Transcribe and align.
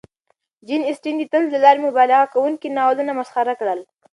جین 0.67 0.81
اسټن 0.91 1.15
د 1.19 1.23
طنز 1.31 1.47
له 1.55 1.59
لارې 1.65 1.79
مبالغه 1.87 2.25
کوونکي 2.33 2.67
ناولونه 2.77 3.11
مسخره 3.19 3.53
کړل. 3.59 3.79